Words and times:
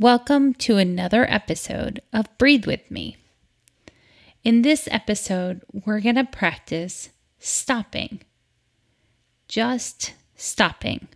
Welcome 0.00 0.54
to 0.54 0.76
another 0.76 1.28
episode 1.28 2.00
of 2.12 2.28
Breathe 2.38 2.66
With 2.66 2.88
Me. 2.88 3.16
In 4.44 4.62
this 4.62 4.86
episode, 4.92 5.62
we're 5.72 5.98
going 5.98 6.14
to 6.14 6.22
practice 6.22 7.08
stopping. 7.40 8.20
Just 9.48 10.14
stopping. 10.36 11.08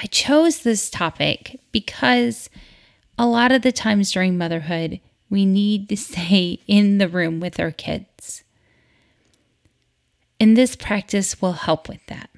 I 0.00 0.06
chose 0.06 0.60
this 0.60 0.90
topic 0.90 1.58
because 1.72 2.50
a 3.18 3.26
lot 3.26 3.50
of 3.50 3.62
the 3.62 3.72
times 3.72 4.12
during 4.12 4.38
motherhood, 4.38 5.00
we 5.28 5.44
need 5.44 5.88
to 5.88 5.96
stay 5.96 6.60
in 6.68 6.98
the 6.98 7.08
room 7.08 7.40
with 7.40 7.58
our 7.58 7.72
kids. 7.72 8.44
And 10.38 10.56
this 10.56 10.76
practice 10.76 11.42
will 11.42 11.54
help 11.54 11.88
with 11.88 12.06
that. 12.06 12.30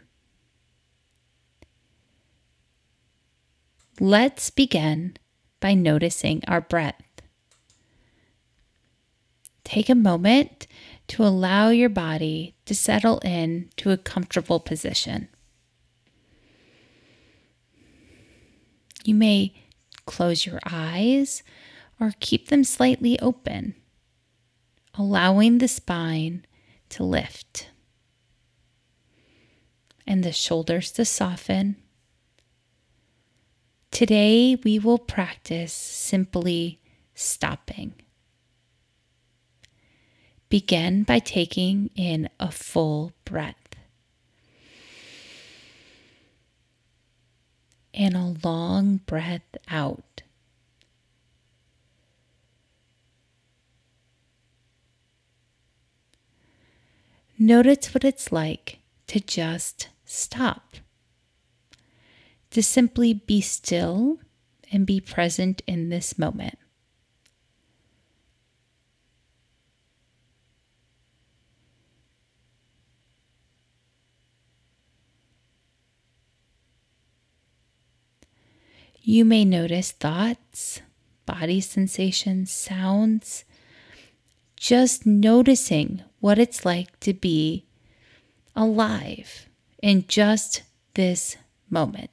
Let's 4.01 4.51
begin 4.51 5.17
by 5.59 5.75
noticing 5.75 6.43
our 6.47 6.61
breath. 6.61 7.03
Take 9.65 9.89
a 9.89 9.95
moment 9.97 10.69
to 11.09 11.25
allow 11.25 11.71
your 11.71 11.89
body 11.89 12.55
to 12.67 12.75
settle 12.75 13.19
in 13.21 13.71
to 13.77 13.91
a 13.91 13.97
comfortable 13.97 14.61
position. 14.61 15.29
You 19.05 19.15
may 19.15 19.55
close 20.07 20.47
your 20.47 20.61
eyes 20.65 21.43
or 21.99 22.13
keep 22.21 22.49
them 22.49 22.63
slightly 22.63 23.19
open, 23.19 23.75
allowing 24.95 25.59
the 25.59 25.69
spine 25.69 26.45
to 26.91 27.03
lift 27.03 27.69
and 30.07 30.23
the 30.23 30.33
shoulders 30.33 30.93
to 30.93 31.05
soften 31.05 31.77
Today, 33.91 34.57
we 34.63 34.79
will 34.79 34.99
practice 34.99 35.73
simply 35.73 36.81
stopping. 37.15 37.95
Begin 40.49 41.03
by 41.03 41.19
taking 41.19 41.91
in 41.95 42.29
a 42.39 42.51
full 42.51 43.13
breath 43.25 43.57
and 47.93 48.15
a 48.15 48.37
long 48.47 48.99
breath 48.99 49.57
out. 49.69 50.23
Notice 57.39 57.95
what 57.95 58.05
it's 58.05 58.33
like 58.33 58.79
to 59.07 59.21
just 59.21 59.89
stop 60.05 60.77
to 62.51 62.63
simply 62.63 63.15
be 63.15 63.41
still 63.41 64.19
and 64.73 64.87
be 64.87 65.01
present 65.01 65.63
in 65.67 65.89
this 65.89 66.19
moment. 66.19 66.59
You 79.11 79.25
may 79.25 79.47
notice 79.47 79.93
thoughts, 79.93 80.83
body 81.25 81.63
sensations, 81.63 82.51
sounds, 82.51 83.45
just 84.55 85.07
noticing 85.07 86.03
what 86.21 86.39
it's 86.39 86.67
like 86.67 87.01
to 87.01 87.15
be 87.15 87.65
alive 88.55 89.47
in 89.83 90.05
just 90.09 90.63
this 90.93 91.39
moment. 91.71 92.11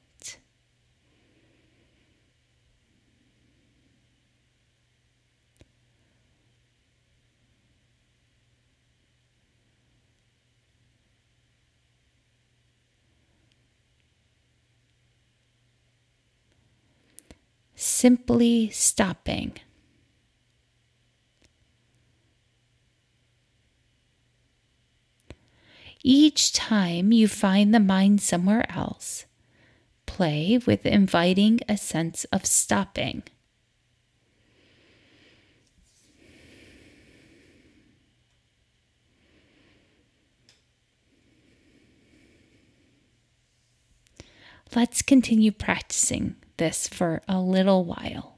Simply 17.96 18.68
stopping. 18.68 19.56
Each 26.04 26.52
time 26.52 27.10
you 27.10 27.26
find 27.26 27.74
the 27.74 27.80
mind 27.80 28.20
somewhere 28.20 28.70
else, 28.70 29.24
play 30.04 30.60
with 30.66 30.84
inviting 30.84 31.60
a 31.70 31.78
sense 31.78 32.24
of 32.26 32.44
stopping. 32.44 33.22
Let's 44.74 45.00
continue 45.00 45.50
practicing 45.50 46.36
this 46.56 46.88
for 46.88 47.22
a 47.28 47.40
little 47.40 47.84
while. 47.84 48.35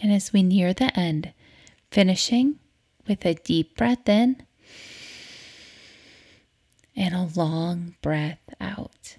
And 0.00 0.12
as 0.12 0.32
we 0.32 0.42
near 0.42 0.72
the 0.72 0.96
end, 0.98 1.32
finishing 1.90 2.58
with 3.06 3.24
a 3.24 3.34
deep 3.34 3.76
breath 3.76 4.08
in 4.08 4.44
and 6.94 7.14
a 7.14 7.28
long 7.34 7.94
breath 8.02 8.38
out. 8.60 9.16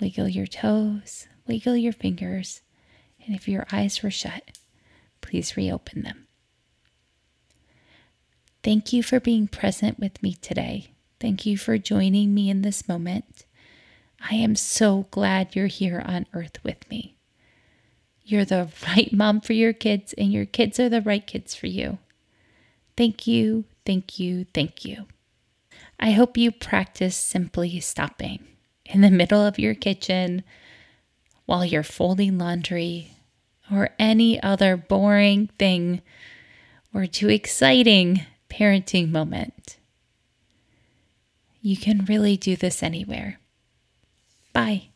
Wiggle 0.00 0.28
your 0.28 0.48
toes, 0.48 1.28
wiggle 1.46 1.76
your 1.76 1.92
fingers, 1.92 2.60
and 3.24 3.36
if 3.36 3.46
your 3.46 3.66
eyes 3.70 4.02
were 4.02 4.10
shut, 4.10 4.58
please 5.20 5.56
reopen 5.56 6.02
them. 6.02 6.26
Thank 8.62 8.92
you 8.92 9.02
for 9.02 9.18
being 9.18 9.48
present 9.48 9.98
with 9.98 10.22
me 10.22 10.34
today. 10.34 10.92
Thank 11.18 11.44
you 11.46 11.56
for 11.56 11.78
joining 11.78 12.32
me 12.32 12.48
in 12.48 12.62
this 12.62 12.88
moment. 12.88 13.44
I 14.20 14.36
am 14.36 14.54
so 14.54 15.06
glad 15.10 15.56
you're 15.56 15.66
here 15.66 16.00
on 16.04 16.26
earth 16.32 16.62
with 16.62 16.88
me. 16.88 17.16
You're 18.22 18.44
the 18.44 18.68
right 18.88 19.12
mom 19.12 19.40
for 19.40 19.52
your 19.52 19.72
kids, 19.72 20.12
and 20.16 20.32
your 20.32 20.46
kids 20.46 20.78
are 20.78 20.88
the 20.88 21.02
right 21.02 21.26
kids 21.26 21.56
for 21.56 21.66
you. 21.66 21.98
Thank 22.96 23.26
you, 23.26 23.64
thank 23.84 24.20
you, 24.20 24.46
thank 24.54 24.84
you. 24.84 25.06
I 25.98 26.12
hope 26.12 26.36
you 26.36 26.52
practice 26.52 27.16
simply 27.16 27.80
stopping 27.80 28.44
in 28.84 29.00
the 29.00 29.10
middle 29.10 29.44
of 29.44 29.58
your 29.58 29.74
kitchen 29.74 30.44
while 31.46 31.64
you're 31.64 31.82
folding 31.82 32.38
laundry 32.38 33.16
or 33.72 33.90
any 33.98 34.40
other 34.40 34.76
boring 34.76 35.48
thing 35.58 36.00
or 36.94 37.06
too 37.06 37.28
exciting 37.28 38.26
parenting 38.52 39.10
moment. 39.10 39.78
You 41.62 41.76
can 41.76 42.04
really 42.04 42.36
do 42.36 42.54
this 42.56 42.82
anywhere. 42.82 43.38
Bye. 44.52 44.91